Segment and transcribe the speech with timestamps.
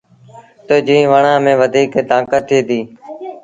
[0.67, 2.85] تا جين وڻآݩ ميݩ وڌيٚڪ تآݩڪت ٿئي ديٚ۔